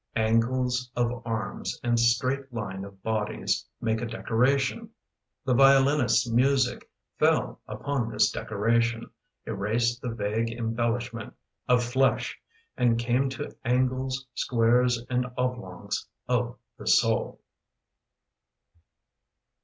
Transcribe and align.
Angles 0.15 0.89
of 0.95 1.21
arms 1.27 1.79
and 1.83 1.99
straight 1.99 2.51
line 2.51 2.83
of 2.85 3.03
bodies 3.03 3.67
Made 3.79 4.01
a 4.01 4.07
decoration. 4.07 4.89
The 5.45 5.53
violinist's 5.53 6.27
music 6.27 6.89
Fell 7.19 7.59
upon 7.67 8.09
this 8.09 8.31
decoration; 8.31 9.11
Erased 9.45 10.01
the 10.01 10.09
vague 10.09 10.49
embellishment 10.53 11.35
of 11.67 11.83
flesh; 11.83 12.41
And 12.75 12.97
came 12.97 13.29
to 13.29 13.55
angles, 13.63 14.25
squares, 14.33 15.05
and 15.07 15.27
oblongs 15.37 16.07
Of 16.27 16.57
the 16.79 16.87
soul. 16.87 17.39